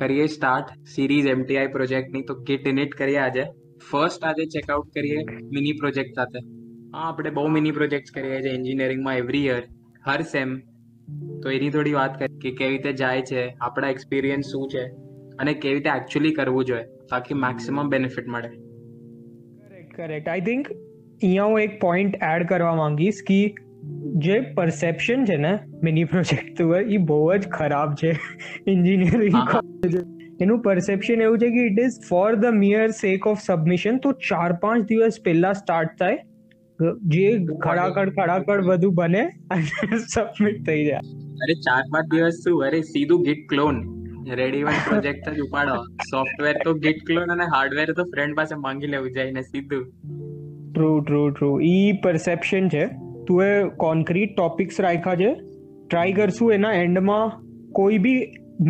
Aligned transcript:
કરીએ 0.00 0.26
start 0.34 0.72
series 0.94 1.26
એમટીઆઈ 1.34 1.70
પ્રોજેક્ટની 1.76 2.22
તો 2.30 2.34
કિટ 2.48 2.66
ઇનિટ 2.72 2.94
કરીએ 3.00 3.20
આજે 3.24 3.44
ફર્સ્ટ 3.90 4.26
આજે 4.30 4.46
ચેકઆઉટ 4.54 4.90
કરીએ 4.96 5.24
મિની 5.56 5.74
પ્રોજેક્ટ 5.82 6.20
સાથે 6.20 6.38
હા 6.94 7.08
આપણે 7.08 7.32
બહુ 7.38 7.44
મિની 7.56 7.74
પ્રોજેક્ટ 7.78 8.14
કરીએ 8.18 8.40
છે 8.46 8.52
એન્જિનિયરિંગમાં 8.58 9.20
એવરી 9.24 9.44
યર 9.48 9.62
હર 10.08 10.26
સેમ 10.34 10.54
તો 11.46 11.52
એની 11.58 11.72
થોડી 11.76 11.96
વાત 12.00 12.18
કરીએ 12.20 12.36
કે 12.44 12.54
કેવી 12.60 12.76
રીતે 12.76 12.94
જાય 13.02 13.26
છે 13.32 13.44
આપણા 13.68 13.92
એક્સપિરિયન્સ 13.96 14.52
શું 14.54 14.68
છે 14.76 14.84
અને 15.38 15.52
કેવી 15.66 15.76
રીતે 15.80 15.92
એકચ્યુઅલી 15.96 16.34
કરવું 16.40 16.68
જોઈએ 16.72 16.86
તાકી 17.12 17.40
મેક્સિમમ 17.46 17.92
બેનિફિટ 17.96 18.32
મળે 18.36 18.54
કરેક્ટ 18.54 20.00
કરેક્ટ 20.00 20.32
આઈ 20.36 20.46
થિંક 20.50 20.72
અહીંયા 20.74 21.50
હું 21.54 21.64
એક 21.68 21.78
પોઈન્ટ 21.86 22.20
એડ 22.34 22.48
કરવા 22.54 22.74
માંગીશ 22.82 23.22
કે 23.32 23.40
જે 24.24 24.36
પરસેપ્શન 24.58 25.24
છે 25.30 25.36
ને 25.44 25.50
મિની 25.86 26.06
પ્રોજેક્ટ 26.12 26.60
ઉપર 26.66 26.82
એ 26.96 26.98
બહુ 27.12 27.18
જ 27.46 27.54
ખરાબ 27.56 27.96
છે 28.02 28.12
એન્જિનિયરિંગ 28.74 29.40
એનું 30.46 30.60
પરસેપ્શન 30.68 31.24
એવું 31.26 31.42
છે 31.44 31.50
કે 31.56 31.64
it 31.70 31.80
is 31.86 31.98
for 32.12 32.28
the 32.44 32.56
mere 32.60 32.86
sake 33.00 33.26
of 33.32 33.42
submission 33.48 33.98
તો 34.06 34.12
ચાર 34.28 34.48
પાંચ 34.66 34.88
દિવસ 34.92 35.18
પહેલા 35.26 35.52
સ્ટાર્ટ 35.62 35.98
થાય 36.04 36.90
જે 37.16 37.24
ખડાકડ 37.66 38.14
ખડાકડ 38.20 38.64
બધું 38.70 38.96
બને 39.02 39.24
અને 39.58 40.00
સબમિટ 40.14 40.64
થઈ 40.70 40.80
જાય 40.90 41.02
અરે 41.48 41.58
ચાર 41.68 41.82
પાંચ 41.96 42.12
દિવસ 42.16 42.40
શું 42.48 42.64
અરે 42.70 42.82
સીધું 42.94 43.26
ગીટ 43.30 43.44
ક્લોન 43.54 43.84
રેડીમેડ 44.42 44.80
પ્રોજેક્ટ 44.90 45.30
જ 45.38 45.38
ઉપાડો 45.48 45.78
સોફ્ટવેર 46.12 46.56
તો 46.66 46.76
ગીટ 46.88 47.04
ક્લોન 47.12 47.36
અને 47.38 47.46
હાર્ડવેર 47.56 47.88
તો 48.02 48.08
ફ્રેન્ડ 48.16 48.40
પાસે 48.42 48.56
માંગી 48.66 48.94
લેવું 48.98 49.20
જાય 49.22 49.36
ને 49.40 49.46
સીધું 49.54 49.88
ટ્રુ 49.94 50.92
ટ્રુ 51.10 51.24
ટ્રુ 51.36 51.56
ઈ 51.72 51.94
પરસેપ્શન 52.08 52.70
છે 52.76 52.86
તુએ 53.28 53.48
કોન્ક્રીટ 53.84 54.32
ટોપિક્સ 54.38 54.78
રાખ્યા 54.86 55.20
છે 55.22 55.28
ટ્રાય 55.88 56.16
કરશું 56.18 56.54
એના 56.56 56.72
એન્ડમાં 56.84 57.34
કોઈ 57.78 57.98
બી 58.06 58.20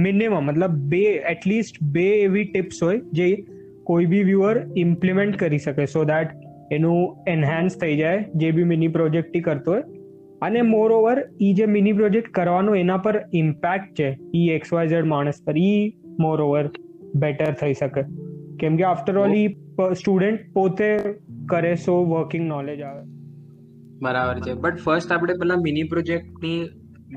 મિનિમમ 0.07 0.37
મતલબ 0.49 0.77
બે 0.93 1.03
એટલીસ્ટ 1.33 1.79
બે 1.97 2.05
એવી 2.27 2.47
ટિપ્સ 2.53 2.79
હોય 2.87 3.01
જે 3.21 3.29
કોઈ 3.91 4.09
બી 4.13 4.25
વ્યુઅર 4.31 4.55
ઇમ્પ્લિમેન્ટ 4.85 5.37
કરી 5.43 5.61
શકે 5.67 5.87
સો 5.95 6.05
દેટ 6.13 6.37
એનું 6.77 7.33
એન્હાન્સ 7.35 7.79
થઈ 7.83 7.97
જાય 8.03 8.23
જે 8.43 8.53
બી 8.59 8.69
મિની 8.75 8.93
પ્રોજેક્ટથી 8.99 9.45
કરતો 9.49 9.75
હોય 9.75 9.83
અને 10.49 10.61
મોરઓવર 10.75 11.19
ઈ 11.49 11.53
જે 11.61 11.67
મિની 11.77 11.97
પ્રોજેક્ટ 12.03 12.31
કરવાનો 12.39 12.79
એના 12.85 13.01
પર 13.09 13.19
ઇમ્પેક્ટ 13.43 13.91
છે 14.01 14.09
ઈ 14.41 14.47
એક્સ 14.59 14.75
વાય 14.77 14.93
ઝેડ 14.95 15.11
માણસ 15.15 15.41
પર 15.49 15.57
ઈ 15.71 15.83
મોરઓવર 16.27 16.65
બેટર 17.25 17.53
થઈ 17.63 17.75
શકે 17.83 18.03
કેમ 18.63 18.79
કે 18.81 18.87
આફ્ટર 18.93 19.19
ઓલ 19.25 19.35
એ 19.43 19.45
સ્ટુડન્ટ 20.03 20.47
પોતે 20.57 20.87
કરે 21.51 21.75
સો 21.87 21.97
વર્કિંગ 22.13 22.47
નોલેજ 22.55 22.87
આવે 22.91 23.13
बराबर 24.03 24.37
छे 24.47 24.55
बट 24.65 24.83
फर्स्ट 24.87 25.15
આપણે 25.17 25.37
પહેલા 25.45 25.61
મિની 25.67 25.85
પ્રોજેક્ટ 25.95 26.45
ની 26.47 26.57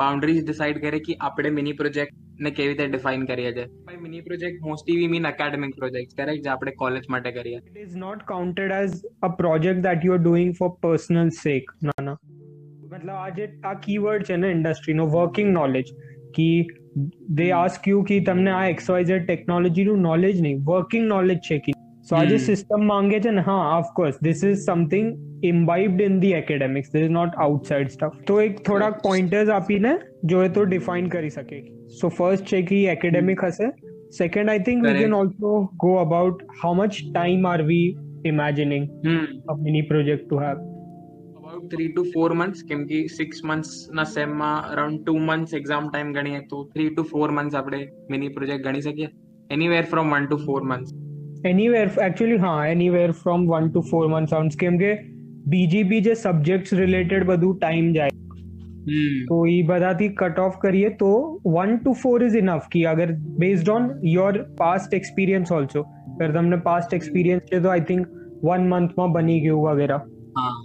બાઉન્ડરીઝ 0.01 0.39
ડિસાઈડ 0.49 0.81
કરે 0.85 0.99
કે 1.09 1.15
આપણે 1.29 1.51
મિની 1.59 1.75
પ્રોજેક્ટ 1.81 2.17
ને 2.47 2.51
કેવી 2.57 2.71
રીતે 2.73 2.89
ડિફાઇન 2.95 3.25
કર્યા 3.31 3.53
છે 3.59 3.65
ભાઈ 3.89 4.01
mini 4.07 4.21
project 4.29 4.67
mostly we 4.71 5.07
mean 5.15 5.29
academic 5.31 5.77
project 5.83 6.17
correct 6.21 6.43
છે 6.47 6.51
આપણે 6.55 6.75
કોલેજ 6.83 7.03
માટે 7.15 7.31
કરીએ 7.39 7.61
it 7.63 7.79
is 7.85 7.95
not 8.05 8.25
counted 8.33 8.75
as 8.79 8.97
a 9.29 9.31
project 9.43 9.83
that 9.87 10.09
you 10.09 10.17
are 10.19 10.25
doing 10.27 10.51
for 10.61 10.71
personal 10.87 11.31
sake 11.39 11.73
ના 11.91 12.07
ના 12.09 12.17
મતલબ 12.97 13.15
આ 13.21 13.27
જે 13.39 13.47
આ 13.71 13.75
કીવર્ડ 13.87 14.27
છે 14.31 14.39
ને 14.43 14.53
ઇન્ડસ્ટ્રી 14.57 14.99
નો 15.01 15.07
વર્કિંગ 15.17 15.53
નોલેજ 15.59 15.85
કી 16.39 16.55
ધે 17.41 17.49
આસ્ક 17.61 17.89
યુ 17.95 18.03
કી 18.11 18.21
તમને 18.31 18.53
આ 18.59 18.63
xyz 18.83 19.15
ટેકનોલોજી 19.33 19.89
નું 19.91 20.05
નોલેજ 20.11 20.39
નહીં 20.47 20.63
working 20.71 21.09
knowledge 21.15 21.41
check 21.49 21.75
So 22.07 22.15
hmm. 22.15 22.21
આજે 22.23 22.37
સિસ્ટમ 22.49 22.83
માંગે 22.91 23.15
છે 23.25 23.31
ને 23.37 23.41
હા 23.47 23.63
of course 23.77 24.19
this 24.27 24.43
is 24.49 24.59
something 24.65 25.07
imbibed 25.49 26.03
in 26.03 26.15
the 26.23 26.31
academics 26.41 26.93
this 26.93 27.05
is 27.07 27.13
not 27.17 27.33
outside 27.45 27.89
stuff 27.95 28.21
તો 28.29 28.37
એક 28.45 28.61
થોડાક 28.67 29.01
પોઈન્ટર્સ 29.07 29.51
આપીને 29.55 29.91
જોઈએ 30.33 30.51
તો 30.57 30.63
ડિફાઇન 30.69 31.09
કરી 31.15 31.33
શકે 31.37 31.57
સો 32.01 32.11
ફર્સ્ટ 32.19 32.47
છે 32.53 32.61
કે 32.71 32.79
એકેડેમિક 32.93 33.43
હશે 33.47 33.67
second 34.21 34.53
I 34.53 34.63
think 34.69 34.87
we 34.87 35.01
can 35.03 35.15
also 35.19 35.53
go 35.85 35.91
about 36.05 36.45
how 36.63 36.73
much 36.81 37.01
time 37.09 37.49
are 37.53 37.59
we 37.71 37.83
imagining 38.31 38.89
a 39.15 39.57
mini 39.65 39.85
project 39.91 40.25
to 40.29 40.39
have 40.45 40.61
about 40.61 41.65
three 41.75 41.87
to 41.97 42.05
four 42.15 42.29
months 42.43 42.63
કેમ 42.71 42.85
કે 42.93 43.01
સિક્સ 43.19 43.43
મંથ્સના 43.51 44.05
સેમમાં 44.13 44.63
around 44.71 45.03
two 45.03 45.17
months 45.31 45.59
exam 45.61 45.91
time 45.91 46.15
ગણીએ 46.21 46.45
તો 46.53 46.61
three 46.77 46.87
to 46.95 47.05
four 47.11 47.27
months 47.41 47.59
આપણે 47.63 47.81
mini 48.15 48.33
project 48.39 48.65
ગણી 48.69 48.87
શકીએ 48.89 49.11
anywhere 49.59 49.91
from 49.95 50.17
one 50.17 50.31
to 50.31 50.41
four 50.47 50.61
months 50.71 50.97
anywhere 51.45 51.91
actually 52.03 52.37
हाँ 52.37 52.67
anywhere 52.67 53.11
from 53.11 53.45
one 53.47 53.69
to 53.71 53.81
four 53.91 54.07
month 54.11 54.27
sound 54.27 54.53
केम 54.59 54.77
के 54.81 54.93
बीजीपी 55.49 55.99
जे 56.01 56.15
सब्जेक्ट्स 56.15 56.73
रिलेटेड 56.73 57.25
बदू 57.27 57.51
टाइम 57.61 57.91
जाए 57.93 58.09
hmm. 58.09 59.21
तो 59.29 59.45
ये 59.45 59.61
बता 59.67 59.91
कट 60.19 60.39
ऑफ 60.39 60.57
करिए 60.61 60.89
तो 61.03 61.11
one 61.45 61.77
to 61.85 61.93
four 62.03 62.23
is 62.25 62.35
enough 62.37 62.67
कि 62.73 62.83
अगर 62.93 63.11
based 63.45 63.69
on 63.69 63.89
your 64.05 64.37
past 64.59 64.93
experience 64.93 65.51
also 65.51 65.81
अगर 65.81 66.33
तुमने 66.33 66.57
पास्ट 66.69 66.93
एक्सपीरियंस 66.93 67.41
के 67.51 67.59
तो 67.63 67.69
आई 67.69 67.81
थिंक 67.89 68.07
वन 68.43 68.67
मंथ 68.69 68.99
में 68.99 69.11
बनी 69.13 69.39
गई 69.39 69.49
वगैरह 69.69 70.01
हाँ। 70.37 70.63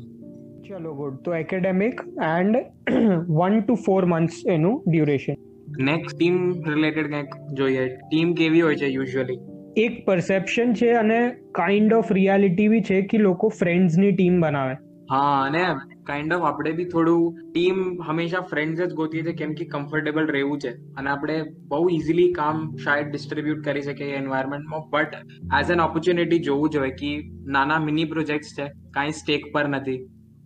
चलो 0.68 0.92
गुड 0.94 1.22
तो 1.24 1.34
academic 1.34 2.00
and 2.22 2.56
one 3.38 3.60
to 3.68 3.74
four 3.86 4.04
months 4.14 4.42
in 4.54 4.66
duration 4.88 5.48
next 5.92 6.18
team 6.18 6.38
related 6.68 7.14
जो 7.56 7.66
है 7.68 7.88
टीम 8.10 8.32
के 8.40 8.48
भी 8.50 8.60
हो 8.60 8.70
यूजुअली 8.70 9.38
એક 9.80 9.92
પરસેપ્શન 10.06 10.72
છે 10.78 10.88
અને 11.02 11.18
કાઇન્ડ 11.58 11.92
ઓફ 11.98 12.10
રિયાલિટી 12.16 12.66
બી 12.72 12.80
છે 12.88 12.96
કે 13.12 13.18
લોકો 13.26 13.48
ફ્રેન્ડ્સની 13.60 14.10
ટીમ 14.18 14.34
બનાવે 14.42 14.74
હા 15.12 15.30
અને 15.44 15.62
કાઇન્ડ 16.10 16.34
ઓફ 16.36 16.44
આપણે 16.48 16.74
બી 16.80 16.86
થોડું 16.94 17.22
ટીમ 17.54 17.78
હંમેશા 18.08 18.42
ફ્રેન્ડ્સ 18.50 18.82
જ 18.82 18.90
ગોતીએ 18.98 19.22
છીએ 19.28 19.36
કેમ 19.38 19.54
કે 19.62 19.68
કમ્ફર્ટેબલ 19.76 20.28
રહેવું 20.36 20.60
છે 20.66 20.74
અને 21.02 21.08
આપણે 21.14 21.38
બહુ 21.72 21.80
ઇઝીલી 21.96 22.28
કામ 22.40 22.60
શાયદ 22.84 23.10
ડિસ્ટ્રીબ્યુટ 23.14 23.64
કરી 23.70 23.86
શકીએ 23.88 24.10
એન્વાયરમેન્ટમાં 24.18 24.84
બટ 24.92 25.16
એઝ 25.62 25.74
એન 25.78 25.84
ઓપોર્ચ્યુનિટી 25.88 26.42
જોવું 26.52 26.76
જોઈએ 26.76 26.92
કે 27.02 27.14
નાના 27.58 27.80
મિની 27.88 28.06
પ્રોજેક્ટ્સ 28.14 28.54
છે 28.60 28.68
કાંઈ 29.00 29.18
સ્ટેક 29.24 29.48
પર 29.58 29.72
નથી 29.78 29.98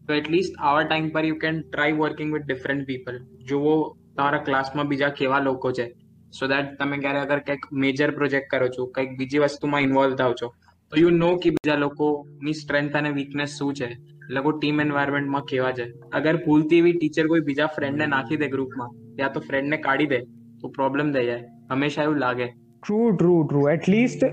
તો 0.09 0.21
એટલીસ્ટ 0.21 0.63
આવા 0.65 0.87
ટાઈમ 0.93 1.11
પર 1.19 1.27
you 1.35 1.43
can 1.47 1.63
try 1.75 2.01
working 2.05 2.35
with 2.39 2.49
different 2.53 2.89
people 2.95 3.21
જુઓ 3.53 3.79
તમારા 3.87 4.45
ક્લાસમાં 4.51 4.95
બીજા 4.95 5.15
કેવા 5.23 5.43
લોકો 5.51 5.75
છે 5.81 5.91
સો 6.35 6.47
દેટ 6.53 6.71
તમે 6.81 6.99
ક્યારે 7.05 7.21
અગર 7.27 7.39
કંઈક 7.49 7.67
મેજર 7.85 8.09
પ્રોજેક્ટ 8.19 8.49
કરો 8.55 8.69
છો 8.77 8.87
કંઈક 8.97 9.13
બીજી 9.21 9.43
વસ્તુમાં 9.45 9.87
ઇન્વોલ્વ 9.89 10.15
થાવ 10.21 10.33
છો 10.41 10.49
તો 10.91 11.01
યુ 11.03 11.13
નો 11.23 11.29
કે 11.45 11.53
બીજા 11.59 11.77
લોકોની 11.83 12.57
સ્ટ્રેન્થ 12.63 12.97
અને 13.01 13.11
વીકનેસ 13.19 13.55
શું 13.61 13.77
છે 13.81 13.91
લોકો 14.39 14.55
ટીમ 14.59 14.83
એન્વાયરમેન્ટમાં 14.87 15.47
કેવા 15.53 15.73
છે 15.81 15.87
અગર 16.21 16.35
ભૂલથી 16.47 16.81
એવી 16.85 16.97
ટીચર 16.99 17.27
કોઈ 17.35 17.47
બીજા 17.51 17.69
ફ્રેન્ડને 17.77 18.09
નાખી 18.15 18.41
દે 18.45 18.49
ગ્રુપમાં 18.57 18.97
યા 19.23 19.33
તો 19.37 19.45
ફ્રેન્ડને 19.51 19.79
કાઢી 19.89 20.11
દે 20.15 20.21
તો 20.63 20.73
પ્રોબ્લેમ 20.81 21.15
થઈ 21.19 21.27
જાય 21.31 21.77
હંમેશા 21.77 22.09
એવું 22.11 22.21
લાગે 22.27 22.47
ટ્રુ 22.55 23.01
ટ્રુ 23.19 23.37
ટ્રુ 23.49 23.63
એટલીસ્ટ 23.77 24.27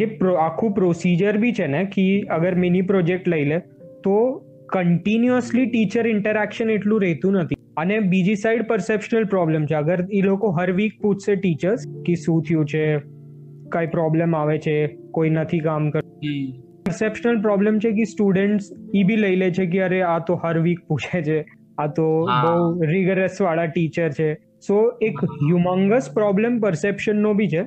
જે 0.00 0.10
આખું 0.48 0.74
પ્રોસીજર 0.80 1.38
બી 1.46 1.54
છે 1.60 1.70
ને 1.76 1.84
કે 1.96 2.08
અગર 2.40 2.52
મિની 2.66 2.84
પ્રોજેક્ટ 2.92 3.30
લઈ 3.34 3.44
લે 3.52 3.62
તો 4.08 4.18
કન્ટિન્યુઅસલી 4.74 5.70
ટીચર 5.76 6.04
ઇન્ટરેક્શન 6.16 6.76
એટલું 6.78 7.00
રહેતું 7.06 7.40
નથી 7.44 7.57
અને 7.80 7.96
બીજી 8.12 8.36
સાઈડ 8.44 8.66
પરસેપ્શનલ 8.70 9.26
પ્રોબ્લેમ 9.34 9.66
છે 9.72 9.76
અગર 9.80 9.98
એ 10.20 10.22
લોકો 10.28 10.48
હર 10.58 10.70
વીક 10.78 10.96
પૂછશે 11.04 11.34
ટીચર્સ 11.42 11.84
કે 12.08 12.16
શું 12.24 12.40
થયું 12.48 12.70
છે 12.72 12.82
કઈ 13.76 13.90
પ્રોબ્લેમ 13.96 14.34
આવે 14.38 14.56
છે 14.66 14.74
કોઈ 15.18 15.34
નથી 15.36 15.62
કામ 15.68 15.86
કરતું 15.96 16.48
પરસેપ્શનલ 16.88 17.40
પ્રોબ્લેમ 17.46 17.78
છે 17.84 17.92
કે 18.00 18.08
સ્ટુડન્ટ્સ 18.14 18.72
એ 19.00 19.04
બી 19.12 19.20
લઈ 19.24 19.38
લે 19.44 19.50
છે 19.60 19.68
કે 19.76 19.84
અરે 19.88 20.00
આ 20.14 20.18
તો 20.32 20.38
હર 20.46 20.62
વીક 20.68 20.82
પૂછે 20.92 21.22
છે 21.30 21.38
આ 21.84 21.88
તો 22.00 22.08
બહુ 22.32 22.88
રિગરસ 22.92 23.42
વાળા 23.48 23.72
ટીચર 23.76 24.08
છે 24.20 24.30
સો 24.70 24.78
એક 25.10 25.24
હ્યુમંગસ 25.36 26.12
પ્રોબ્લેમ 26.20 26.60
પરસેપ્શનનો 26.66 27.34
બી 27.42 27.52
છે 27.56 27.66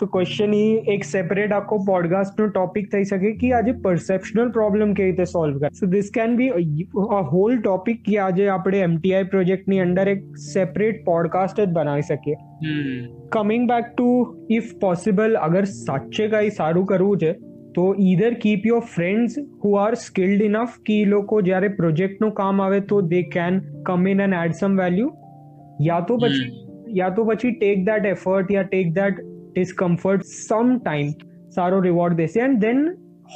તો 0.00 0.06
ક્વેશ્ચન 0.14 0.54
ઈ 0.54 0.94
એક 0.94 1.04
સેપરેટ 1.10 1.52
કો 1.72 1.78
પોડકાસ્ટ 1.88 2.40
નો 2.42 2.46
ટોપિક 2.54 2.88
થઈ 2.94 3.06
શકે 3.10 3.30
કે 3.42 3.50
આજે 3.58 3.70
પરસેપ્શનલ 3.86 4.50
પ્રોબ્લેમ 4.56 4.92
કે 5.00 5.06
ઇતે 5.12 5.26
સોલ્વ 5.32 5.60
કરે 5.62 5.70
so 5.80 5.88
this 5.94 6.10
can 6.16 6.34
be 6.40 6.64
a 7.18 7.20
whole 7.30 7.56
topic 7.66 8.02
કે 8.08 8.16
આજે 8.26 8.42
આપણે 8.56 8.82
એમટીઆઈ 8.88 9.30
પ્રોજેક્ટ 9.34 9.70
ની 9.74 9.80
અન્ડર 9.86 10.10
એક 10.14 10.24
સેપરેટ 10.46 11.00
પોડકાસ્ટ 11.08 11.62
જ 11.64 11.68
બનાવી 11.78 12.06
સકીએ 12.08 12.76
coming 13.38 13.64
back 13.72 13.90
to 13.94 14.08
if 14.58 14.74
possible 14.84 15.38
અગર 15.48 15.62
સાચે 15.76 16.26
ગાઈ 16.36 16.50
શરૂ 16.60 16.82
કરવું 16.92 17.22
છે 17.24 17.30
તો 17.78 17.86
either 18.08 18.36
keep 18.44 18.68
your 18.72 18.82
friends 18.96 19.38
Who 19.64 19.72
are 19.86 19.94
skilled 20.02 20.44
enough 20.50 20.76
કી 20.90 21.00
લોકો 21.14 21.40
જોારે 21.50 21.70
પ્રોજેક્ટ 21.80 22.20
નો 22.26 22.30
કામ 22.42 22.60
આવે 22.66 22.78
તો 22.92 23.00
they 23.14 23.22
can 23.38 23.62
come 23.88 24.12
in 24.14 24.24
and 24.28 24.40
add 24.42 24.60
some 24.62 24.76
value 24.82 25.08
يا 25.90 26.02
તો 26.12 26.18
બચી 26.26 26.52
يا 27.04 27.10
તો 27.20 27.26
બચી 27.32 27.54
take 27.58 27.84
that 27.90 28.10
effort 28.14 28.54
يا 28.58 28.66
take 28.70 28.92
that 29.00 29.24
discomfort 29.56 30.24
some 30.34 30.70
time 30.86 31.10
સારો 31.56 31.76
reward 31.88 32.14
દેશે 32.20 32.38
and 32.46 32.64
then 32.66 32.80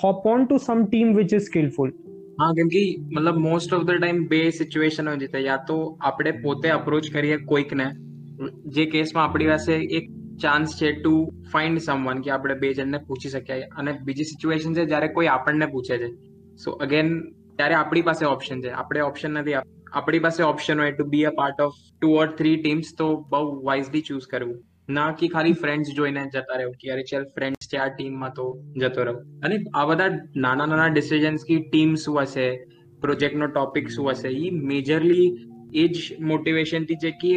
hop 0.03 0.27
on 0.35 0.43
to 0.53 0.57
some 0.69 0.83
team 0.95 1.15
which 1.19 1.35
is 1.39 1.47
skillful 1.51 1.95
હા 2.43 2.49
કેમ 2.59 2.73
કે 2.77 2.83
મતલબ 2.99 3.43
મોસ્ટ 3.47 3.75
ઓફ 3.79 3.87
ધ 3.91 4.01
ટાઈમ 4.05 4.19
બે 4.35 4.41
સિચ્યુએશન 4.61 5.09
હોય 5.13 5.31
છે 5.35 5.41
યા 5.49 5.61
તો 5.73 5.77
આપણે 6.11 6.33
પોતે 6.47 6.67
અપ્રોચ 6.77 7.09
કરીએ 7.19 7.39
કોઈકને 7.55 7.87
જે 8.79 8.87
કેસમાં 8.97 9.25
આપણી 9.29 9.49
પાસે 9.55 9.73
એક 10.01 10.13
ચાન્સ 10.47 10.77
છે 10.83 10.93
ટુ 11.01 11.15
ફાઇન્ડ 11.57 11.83
સમવન 11.87 12.21
કે 12.29 12.35
આપણે 12.39 12.59
બે 12.65 12.73
જણને 12.81 13.03
પૂછી 13.11 13.33
શકીએ 13.37 13.69
અને 13.85 13.93
બીજી 14.11 14.29
સિચ્યુએશન 14.35 14.79
છે 14.81 14.87
જ્યારે 14.95 15.11
કોઈ 15.19 15.33
આપણને 15.37 15.71
પૂછે 15.77 15.95
છે 16.07 16.13
સો 16.67 16.77
અગેન 16.89 17.13
ત્યારે 17.61 17.79
આપણી 17.83 18.07
પાસે 18.13 18.27
ઓપ્શન 18.37 18.65
છે 18.67 18.77
આપણે 18.85 19.07
ઓપ્શન 19.11 19.39
નથી 19.45 19.59
આપણી 19.67 20.25
પાસે 20.31 20.47
ઓપ્શન 20.55 20.85
હોય 20.85 20.97
to 20.99 21.09
be 21.17 21.27
a 21.33 21.39
part 21.45 21.65
of 21.69 21.81
two 21.89 22.17
or 22.25 22.29
three 22.43 22.59
teams 22.67 22.97
તો 23.03 23.09
બહુ 23.35 23.47
વાઇઝલી 23.71 24.05
ચૂઝ 24.13 24.29
કરવું 24.37 24.59
ના 24.97 25.13
કે 25.21 25.27
ખાલી 25.37 25.57
ફ્રેન્ડ્સ 25.63 25.93
જોઈને 26.01 26.21
જતા 26.35 26.57
રહો 26.63 26.71
કે 26.83 26.91
અરે 26.97 27.03
ચાલ 27.13 27.27
ફ્રેન્ડ્સ 27.39 27.69
છે 27.73 27.81
આ 27.85 27.89
ટીમમાં 28.01 28.35
તો 28.41 28.47
જતો 28.83 29.07
રહું 29.11 29.21
અને 29.49 29.57
આ 29.61 29.85
બધા 29.93 30.09
નાના 30.47 30.67
નાના 30.75 30.89
ડિસિઝન્સ 30.99 31.45
કી 31.51 31.59
ટીમ 31.69 31.93
શું 32.05 32.19
હશે 32.23 32.47
પ્રોજેક્ટનો 33.07 33.51
ટોપિક 33.55 33.91
શું 33.97 34.11
હશે 34.13 34.33
એ 34.45 34.51
મેજરલી 34.75 35.27
એ 35.85 35.89
જ 35.99 36.03
મોટિવેશનથી 36.33 37.01
છે 37.05 37.13
કે 37.25 37.33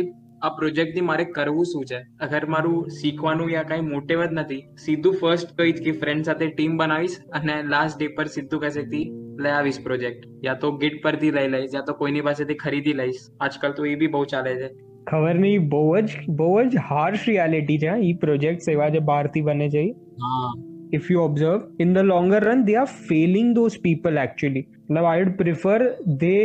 આ 0.47 0.53
પ્રોજેક્ટથી 0.61 1.05
મારે 1.11 1.25
કરવું 1.39 1.69
શું 1.73 1.85
છે 1.94 2.01
અગર 2.29 2.44
મારું 2.55 2.89
શીખવાનું 3.01 3.51
યા 3.55 3.67
કાંઈ 3.73 3.88
મોટેવ 3.95 4.23
જ 4.27 4.29
નથી 4.39 4.61
સીધું 4.88 5.19
ફર્સ્ટ 5.21 5.55
કહીશ 5.61 5.83
કે 5.89 5.95
ફ્રેન્ડ 6.05 6.31
સાથે 6.31 6.47
ટીમ 6.57 6.79
બનાવીશ 6.83 7.19
અને 7.41 7.55
લાસ્ટ 7.75 8.01
ડે 8.03 8.11
પર 8.21 8.33
સીધું 8.38 8.63
કહેશે 8.65 8.81
કે 8.95 9.03
લઈ 9.44 9.53
આવીશ 9.57 9.83
પ્રોજેક્ટ 9.89 10.27
યા 10.50 10.57
તો 10.65 10.73
ગીટ 10.85 10.97
પરથી 11.07 11.35
લઈ 11.39 11.47
લઈશ 11.57 11.77
યા 11.81 11.89
તો 11.91 12.00
કોઈની 12.01 12.25
પાસેથી 12.31 12.59
ખરીદી 12.65 12.97
લઈશ 13.03 13.21
આજકાલ 13.50 13.79
તો 13.81 13.91
એ 13.94 13.94
બી 14.05 14.11
બહુ 14.17 14.25
ચાલે 14.35 14.51
છે 14.63 14.73
ખબર 15.09 15.39
નહીં 15.45 15.63
બહુ 15.75 15.85
જ 16.11 16.25
બહુ 16.41 16.50
જ 16.73 16.83
હાર્શ 16.91 17.23
રિયાલિટી 17.31 17.79
છે 17.85 17.95
એ 18.09 18.11
પ્રોજેક્ટ 18.25 18.67
એવા 18.75 18.88
જે 18.97 19.01
બહારથી 19.11 19.44
બને 19.51 19.67
છે 19.75 19.83
if 21.00 21.09
you 21.15 21.23
observe 21.31 21.85
in 21.85 21.95
the 21.97 22.05
longer 22.11 22.44
run 22.51 22.61
they 22.69 22.77
are 22.83 22.88
failing 23.11 23.50
those 23.59 23.77
people 23.88 24.21
actually 24.27 24.65
મતલબ 24.67 25.09
આઈ 25.13 25.25
વુડ 25.25 25.33
પ્રિફર 25.41 25.85
દે 26.23 26.35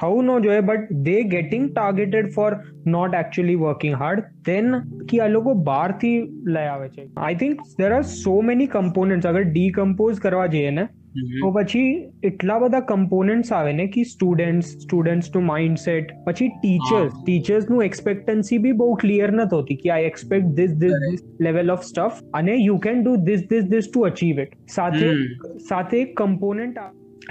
થવું 0.00 0.32
ન 0.36 0.46
જોઈએ 0.48 0.64
but 0.72 0.94
they 1.08 1.16
getting 1.36 1.68
targeted 1.78 2.32
for 2.38 2.50
not 2.96 3.18
actually 3.22 3.58
working 3.64 3.98
hard 4.04 4.26
then 4.50 4.74
કે 5.12 5.22
આ 5.26 5.30
લોકો 5.38 5.56
બહારથી 5.70 6.16
લઈ 6.58 6.68
આવે 6.74 6.88
છે 6.98 7.08
I 7.28 7.40
think 7.44 7.64
there 7.82 7.96
are 7.98 8.04
so 8.18 8.38
many 8.52 8.70
components 8.78 9.32
અગર 9.32 9.48
ડીકમ્પોઝ 9.58 10.22
કરવા 10.26 10.50
જઈએ 10.56 10.72
ને 10.80 10.86
તો 11.40 11.48
પછી 11.56 11.90
એટલા 12.28 12.54
બધા 12.62 12.78
કમ્પોનન્ટ્સ 12.86 13.52
આવે 13.58 13.68
ને 13.80 13.84
કે 13.96 14.02
સ્ટુડન્ટ્સ 14.12 14.70
સ્ટુડન્ટ્સ 14.70 14.82
સ્ટુડન્ટ્સનું 14.86 15.44
માઇન્ડસેટ 15.50 16.08
પછી 16.24 16.48
ટીચર્સ 16.62 17.12
ટીચર્સનું 17.28 17.84
એક્સપેક્ટન્સી 17.88 18.58
બી 18.64 18.74
બહુ 18.80 18.88
ક્લિયર 19.04 19.34
નથી 19.36 19.60
હોતી 19.60 19.78
કે 19.84 19.92
I 19.98 20.08
expect 20.10 20.50
this 20.58 20.74
this 20.82 21.22
level 21.48 21.72
of 21.76 21.86
stuff 21.90 22.18
અને 22.40 22.56
you 22.56 22.76
can 22.88 23.04
do 23.06 23.14
this 23.30 23.46
this 23.54 23.70
this 23.74 23.90
to 23.92 24.04
achieve 24.10 24.42
it 24.46 24.58
સાથે 24.78 25.14
સાથે 25.72 25.98
component 26.22 26.82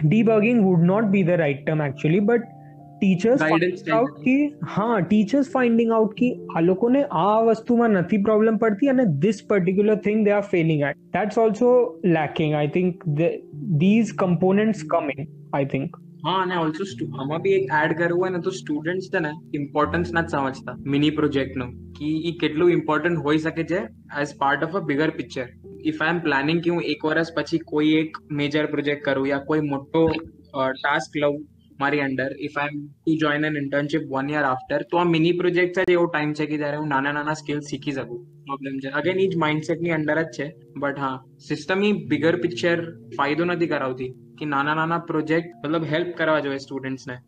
debugging 0.07 0.63
would 0.69 0.89
not 0.93 1.13
be 1.17 1.27
the 1.31 1.39
right 1.45 1.63
term 1.67 1.87
actually 1.89 2.25
but 2.31 2.61
teachers 3.01 3.39
finding 3.41 3.93
out 3.97 4.17
કે 4.25 4.33
હા 4.73 4.97
ટીચર્સ 5.11 5.47
ફાઇન્ડિંગ 5.55 5.93
આઉટ 5.97 6.11
કે 6.21 6.29
આ 6.57 6.63
લોકોને 6.67 6.99
આ 7.23 7.27
વસ્તુમાં 7.49 7.97
નથી 8.01 8.19
પ્રોબ્લેમ 8.29 8.59
પડતી 8.65 8.91
અને 8.93 9.03
this 9.25 9.39
particular 9.51 9.97
thing 10.07 10.21
they 10.29 10.35
are 10.37 10.43
failing 10.53 10.83
at 10.91 10.99
that's 11.17 11.41
also 11.45 11.71
lacking 12.17 12.55
I 12.61 12.71
think 12.77 13.07
these 13.21 14.13
components 14.23 14.85
come 14.95 15.13
in 15.17 15.21
I 15.21 15.69
think 15.73 15.99
હા 16.27 16.37
અને 16.43 16.55
ઓલ્સો 16.65 17.07
આમાં 17.09 17.45
બી 17.47 17.55
એક 17.63 17.67
એડ 17.81 17.97
કરવું 18.03 18.15
હોય 18.25 18.35
ને 18.37 18.43
તો 18.49 18.55
સ્ટુડન્ટ્સ 18.59 19.09
છે 19.15 19.23
ને 19.27 19.33
ઇમ્પોર્ટન્સ 19.61 20.13
ના 20.19 20.25
જ 20.35 20.43
સમજતા 20.43 20.77
મિની 20.97 21.13
પ્રોજેક્ટનું 21.21 21.73
કે 21.99 22.13
એ 22.31 22.35
કેટલું 22.45 22.75
ઇમ્પોર્ટન્ટ 22.77 23.25
હોઈ 23.29 23.43
શકે 23.47 23.65
છે 23.73 23.81
as 24.23 24.37
part 24.45 24.67
of 24.69 24.79
a 24.81 24.85
bigger 24.91 25.09
picture 25.21 25.47
if 25.93 26.05
I 26.07 26.15
am 26.17 26.21
planning 26.27 26.61
કે 26.67 26.77
હું 26.77 26.87
એક 26.95 27.09
વર્ષ 27.11 27.33
પછી 27.41 27.65
કોઈ 27.75 27.97
એક 28.05 28.21
મેજર 28.43 28.69
પ્રોજેક્ટ 28.77 29.07
કરું 29.09 29.31
યા 29.33 29.43
કોઈ 29.51 29.65
મોટો 29.73 30.05
ટાસ્ક 30.19 31.19
લઉં 31.25 31.41
મારી 31.81 32.01
under 32.05 32.29
if 32.47 32.57
I 32.63 32.75
am 32.75 32.81
to 33.07 33.15
join 33.23 33.47
an 33.49 33.57
internship 33.61 34.05
one 34.15 34.31
year 34.35 34.45
after 34.49 34.79
તો 34.93 34.99
આ 35.01 35.05
મિની 35.15 35.33
પ્રોજેક્ટ 35.41 35.79
જ 35.81 35.95
એવો 35.97 36.05
ટાઈમ 36.13 36.33
છે 36.39 36.47
કે 36.53 36.59
જ્યારે 36.63 36.79
હું 36.81 36.89
નાના 36.95 37.13
નાના 37.19 37.37
સ્કિલ 37.41 37.61
શીખી 37.71 37.95
શકું 37.97 38.21
પ્રોબ્લેમ 38.49 38.77
છે 38.85 38.93
અગેન 39.01 39.21
એ 39.25 39.27
જ 39.35 39.39
માઇન્ડસેટની 39.45 39.95
અંડર 39.99 40.17
જ 40.23 40.27
છે 40.39 40.47
બટ 40.85 41.03
હા 41.05 41.13
સિસ્ટમ 41.49 41.85
એ 41.89 41.91
બિગર 42.15 42.33
પિક્ચર 42.47 42.77
ફાયદો 43.19 43.49
નથી 43.53 43.71
કરાવતી 43.75 44.09
કે 44.41 44.49
નાના 44.55 44.77
નાના 44.81 45.01
પ્રોજેક્ટ 45.11 45.55
મતલબ 45.63 45.89
હેલ્પ 45.95 46.13
કરવા 46.21 46.41
જોઈએ 46.49 46.63
સ્ટુડન્ટ્સને 46.67 47.19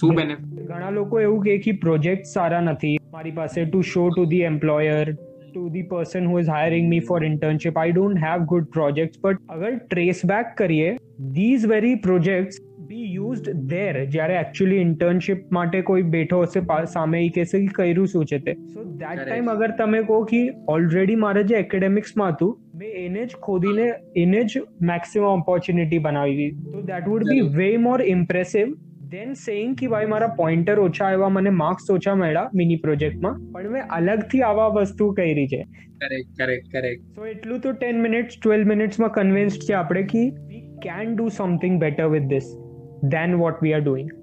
શું 0.00 0.16
બેનિફિટ 0.20 0.64
ઘણા 0.74 0.92
લોકો 1.00 1.24
એવું 1.28 1.40
કહે 1.48 1.56
કે 1.66 1.76
પ્રોજેક્ટ 1.86 2.30
સારા 2.34 2.62
નથી 2.70 2.94
મારી 3.18 3.36
પાસે 3.40 3.58
to 3.70 3.84
show 3.94 4.06
to 4.12 4.28
the 4.34 4.44
employer 4.52 5.02
to 5.52 5.60
the 5.74 5.82
person 5.90 6.26
who 6.30 6.34
is 6.44 6.48
hiring 6.56 6.86
me 6.94 6.98
for 7.10 7.18
internship 7.32 7.78
i 7.84 7.86
don't 7.98 8.18
have 8.24 8.42
good 8.52 8.64
projects 8.78 9.22
but 9.26 9.38
agar 9.56 9.72
trace 9.92 10.22
back 10.32 10.50
kariye 10.62 10.88
these 11.38 11.62
very 11.72 11.92
projects 12.06 12.58
use 13.28 13.38
there 13.72 13.94
જ્યારે 14.14 14.34
actually 14.44 14.78
internship 14.88 15.38
માટે 15.58 15.78
કોઈ 15.90 16.02
બેઠો 16.14 16.36
હશે 16.44 16.60
સામે 16.96 17.20
ઈ 17.26 17.28
કેસે 17.36 17.58
then 29.12 29.30
saying 29.44 29.70
भाई 29.92 30.06
मारा 30.12 30.26
मैंने 31.36 31.50
मार्क्स 31.60 31.86
मिनी 32.60 32.76
प्रोजेक्ट 32.84 33.16
में 33.24 33.32
अलग 33.98 34.18
थी 34.32 34.38
आवा 34.50 34.66
करेक्ट 35.20 36.66
करेक्ट 36.74 37.02
सो 37.16 37.22
इटलू 37.32 37.56
तो 37.66 37.70
10 37.86 37.96
मिनट्स 38.04 38.30
12 38.50 38.68
मिनट्स 38.74 38.94
में 39.04 39.08
कन्विंस्ड 39.18 39.58
छे 39.66 39.72
आपड़े 39.82 40.02
कि 40.14 40.20
we 40.52 40.60
can 40.86 41.06
do 41.22 41.26
something 41.42 41.74
better 41.86 42.06
with 42.16 42.26
this 42.34 42.46
than 43.02 43.38
what 43.38 43.60
we 43.62 43.72
are 43.72 43.80
doing 43.80 44.17